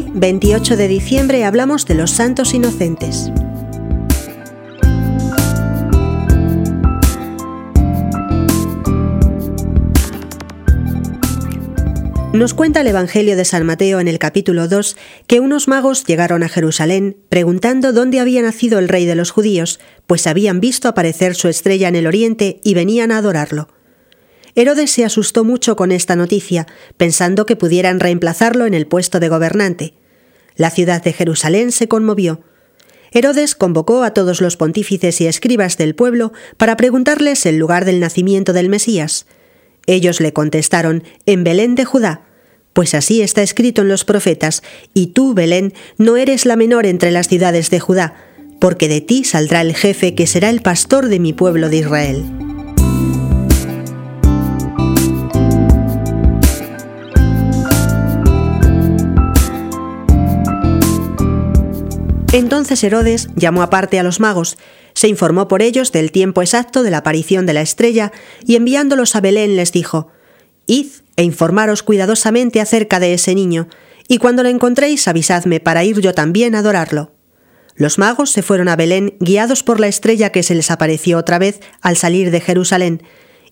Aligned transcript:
28 0.00 0.76
de 0.76 0.88
diciembre 0.88 1.44
hablamos 1.44 1.86
de 1.86 1.94
los 1.94 2.10
santos 2.10 2.54
inocentes. 2.54 3.30
Nos 12.32 12.54
cuenta 12.54 12.80
el 12.80 12.86
Evangelio 12.86 13.36
de 13.36 13.44
San 13.44 13.66
Mateo 13.66 14.00
en 14.00 14.08
el 14.08 14.18
capítulo 14.18 14.66
2 14.66 14.96
que 15.26 15.40
unos 15.40 15.68
magos 15.68 16.06
llegaron 16.06 16.42
a 16.42 16.48
Jerusalén 16.48 17.18
preguntando 17.28 17.92
dónde 17.92 18.20
había 18.20 18.40
nacido 18.40 18.78
el 18.78 18.88
rey 18.88 19.04
de 19.04 19.14
los 19.14 19.30
judíos, 19.30 19.78
pues 20.06 20.26
habían 20.26 20.58
visto 20.58 20.88
aparecer 20.88 21.34
su 21.34 21.48
estrella 21.48 21.88
en 21.88 21.96
el 21.96 22.06
oriente 22.06 22.60
y 22.64 22.72
venían 22.72 23.12
a 23.12 23.18
adorarlo. 23.18 23.68
Herodes 24.54 24.90
se 24.90 25.04
asustó 25.04 25.44
mucho 25.44 25.76
con 25.76 25.92
esta 25.92 26.14
noticia, 26.14 26.66
pensando 26.96 27.46
que 27.46 27.56
pudieran 27.56 28.00
reemplazarlo 28.00 28.66
en 28.66 28.74
el 28.74 28.86
puesto 28.86 29.18
de 29.18 29.28
gobernante. 29.28 29.94
La 30.56 30.70
ciudad 30.70 31.02
de 31.02 31.12
Jerusalén 31.12 31.72
se 31.72 31.88
conmovió. 31.88 32.42
Herodes 33.12 33.54
convocó 33.54 34.02
a 34.02 34.12
todos 34.12 34.40
los 34.40 34.56
pontífices 34.56 35.20
y 35.20 35.26
escribas 35.26 35.78
del 35.78 35.94
pueblo 35.94 36.32
para 36.56 36.76
preguntarles 36.76 37.46
el 37.46 37.56
lugar 37.56 37.84
del 37.84 38.00
nacimiento 38.00 38.52
del 38.52 38.68
Mesías. 38.68 39.26
Ellos 39.86 40.20
le 40.20 40.32
contestaron, 40.32 41.04
en 41.26 41.44
Belén 41.44 41.74
de 41.74 41.84
Judá, 41.84 42.26
pues 42.72 42.94
así 42.94 43.20
está 43.20 43.42
escrito 43.42 43.82
en 43.82 43.88
los 43.88 44.04
profetas, 44.04 44.62
y 44.94 45.08
tú, 45.08 45.34
Belén, 45.34 45.74
no 45.98 46.16
eres 46.16 46.46
la 46.46 46.56
menor 46.56 46.86
entre 46.86 47.10
las 47.10 47.28
ciudades 47.28 47.70
de 47.70 47.80
Judá, 47.80 48.14
porque 48.60 48.88
de 48.88 49.00
ti 49.00 49.24
saldrá 49.24 49.60
el 49.60 49.74
jefe 49.74 50.14
que 50.14 50.26
será 50.26 50.48
el 50.50 50.62
pastor 50.62 51.08
de 51.08 51.18
mi 51.18 51.32
pueblo 51.32 51.68
de 51.68 51.78
Israel. 51.78 52.51
Entonces 62.32 62.82
Herodes 62.82 63.28
llamó 63.36 63.62
aparte 63.62 63.98
a 63.98 64.02
los 64.02 64.18
magos, 64.18 64.56
se 64.94 65.06
informó 65.08 65.48
por 65.48 65.60
ellos 65.60 65.92
del 65.92 66.10
tiempo 66.10 66.40
exacto 66.40 66.82
de 66.82 66.90
la 66.90 66.98
aparición 66.98 67.44
de 67.44 67.52
la 67.52 67.60
estrella 67.60 68.10
y 68.46 68.56
enviándolos 68.56 69.14
a 69.14 69.20
Belén 69.20 69.54
les 69.54 69.70
dijo, 69.70 70.08
Id 70.66 70.86
e 71.16 71.24
informaros 71.24 71.82
cuidadosamente 71.82 72.62
acerca 72.62 73.00
de 73.00 73.12
ese 73.12 73.34
niño, 73.34 73.68
y 74.08 74.16
cuando 74.16 74.42
lo 74.42 74.48
encontréis 74.48 75.08
avisadme 75.08 75.60
para 75.60 75.84
ir 75.84 76.00
yo 76.00 76.14
también 76.14 76.54
a 76.54 76.60
adorarlo. 76.60 77.12
Los 77.74 77.98
magos 77.98 78.30
se 78.30 78.42
fueron 78.42 78.68
a 78.68 78.76
Belén 78.76 79.14
guiados 79.20 79.62
por 79.62 79.78
la 79.78 79.88
estrella 79.88 80.30
que 80.30 80.42
se 80.42 80.54
les 80.54 80.70
apareció 80.70 81.18
otra 81.18 81.38
vez 81.38 81.60
al 81.82 81.96
salir 81.96 82.30
de 82.30 82.40
Jerusalén, 82.40 83.02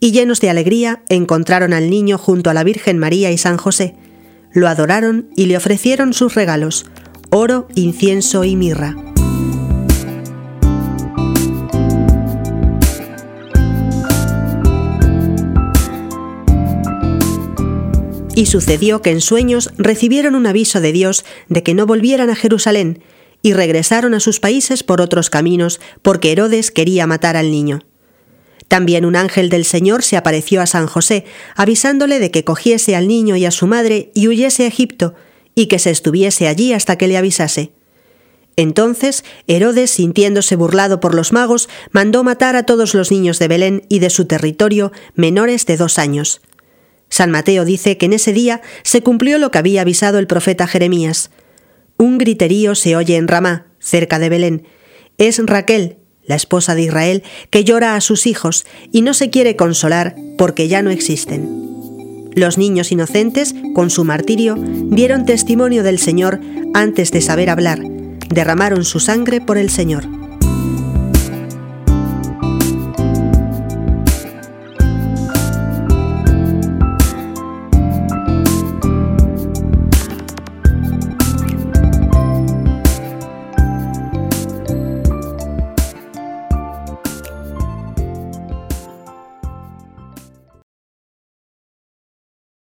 y 0.00 0.12
llenos 0.12 0.40
de 0.40 0.50
alegría 0.50 1.02
encontraron 1.08 1.72
al 1.72 1.88
niño 1.88 2.18
junto 2.18 2.50
a 2.50 2.54
la 2.54 2.64
Virgen 2.64 2.98
María 2.98 3.30
y 3.30 3.38
San 3.38 3.56
José. 3.56 3.94
Lo 4.52 4.68
adoraron 4.68 5.30
y 5.34 5.46
le 5.46 5.56
ofrecieron 5.56 6.12
sus 6.12 6.34
regalos, 6.34 6.86
oro, 7.30 7.68
incienso 7.74 8.44
y 8.44 8.56
mirra. 8.56 8.96
Y 18.34 18.46
sucedió 18.46 19.00
que 19.00 19.10
en 19.10 19.22
sueños 19.22 19.70
recibieron 19.78 20.34
un 20.34 20.46
aviso 20.46 20.80
de 20.80 20.92
Dios 20.92 21.24
de 21.48 21.62
que 21.62 21.74
no 21.74 21.86
volvieran 21.86 22.28
a 22.28 22.36
Jerusalén, 22.36 23.02
y 23.42 23.52
regresaron 23.52 24.12
a 24.14 24.20
sus 24.20 24.40
países 24.40 24.82
por 24.82 25.00
otros 25.00 25.30
caminos, 25.30 25.80
porque 26.02 26.32
Herodes 26.32 26.70
quería 26.70 27.06
matar 27.06 27.36
al 27.36 27.50
niño. 27.50 27.80
También 28.68 29.04
un 29.04 29.14
ángel 29.14 29.48
del 29.48 29.64
Señor 29.64 30.02
se 30.02 30.16
apareció 30.16 30.60
a 30.60 30.66
San 30.66 30.86
José, 30.86 31.24
avisándole 31.54 32.18
de 32.18 32.30
que 32.30 32.44
cogiese 32.44 32.96
al 32.96 33.06
niño 33.06 33.36
y 33.36 33.44
a 33.44 33.50
su 33.50 33.66
madre 33.66 34.10
y 34.14 34.28
huyese 34.28 34.64
a 34.64 34.66
Egipto, 34.66 35.14
y 35.56 35.66
que 35.66 35.80
se 35.80 35.90
estuviese 35.90 36.46
allí 36.46 36.72
hasta 36.72 36.96
que 36.96 37.08
le 37.08 37.16
avisase. 37.16 37.72
Entonces 38.56 39.24
Herodes, 39.48 39.90
sintiéndose 39.90 40.54
burlado 40.54 41.00
por 41.00 41.14
los 41.14 41.32
magos, 41.32 41.68
mandó 41.90 42.22
matar 42.22 42.54
a 42.54 42.64
todos 42.64 42.94
los 42.94 43.10
niños 43.10 43.40
de 43.40 43.48
Belén 43.48 43.82
y 43.88 43.98
de 43.98 44.10
su 44.10 44.26
territorio 44.26 44.92
menores 45.14 45.66
de 45.66 45.76
dos 45.76 45.98
años. 45.98 46.40
San 47.08 47.30
Mateo 47.30 47.64
dice 47.64 47.98
que 47.98 48.06
en 48.06 48.12
ese 48.12 48.32
día 48.32 48.60
se 48.82 49.02
cumplió 49.02 49.38
lo 49.38 49.50
que 49.50 49.58
había 49.58 49.82
avisado 49.82 50.18
el 50.18 50.26
profeta 50.26 50.66
Jeremías. 50.66 51.30
Un 51.98 52.18
griterío 52.18 52.74
se 52.74 52.96
oye 52.96 53.16
en 53.16 53.28
Ramá, 53.28 53.66
cerca 53.78 54.18
de 54.18 54.28
Belén. 54.28 54.66
Es 55.18 55.40
Raquel, 55.44 55.96
la 56.24 56.34
esposa 56.34 56.74
de 56.74 56.82
Israel, 56.82 57.22
que 57.50 57.64
llora 57.64 57.94
a 57.94 58.00
sus 58.00 58.26
hijos 58.26 58.66
y 58.92 59.02
no 59.02 59.14
se 59.14 59.30
quiere 59.30 59.56
consolar 59.56 60.16
porque 60.36 60.68
ya 60.68 60.82
no 60.82 60.90
existen. 60.90 61.65
Los 62.36 62.58
niños 62.58 62.92
inocentes, 62.92 63.54
con 63.74 63.88
su 63.88 64.04
martirio, 64.04 64.56
dieron 64.58 65.24
testimonio 65.24 65.82
del 65.82 65.98
Señor 65.98 66.38
antes 66.74 67.10
de 67.10 67.22
saber 67.22 67.48
hablar, 67.48 67.80
derramaron 68.28 68.84
su 68.84 69.00
sangre 69.00 69.40
por 69.40 69.56
el 69.56 69.70
Señor. 69.70 70.04